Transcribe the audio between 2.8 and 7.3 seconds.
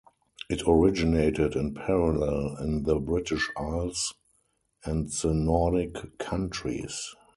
the British Isles and the Nordic countries.